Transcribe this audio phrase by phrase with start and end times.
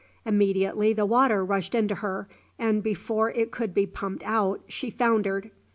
[0.25, 5.51] Immediately the water rushed into her, and before it could be pumped out she foundered.